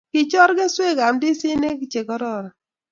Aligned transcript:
Kokichor 0.09 0.51
keswek 0.57 0.97
ab 1.05 1.13
ndizik 1.15 1.61
che 1.91 1.99
kororon 2.07 2.47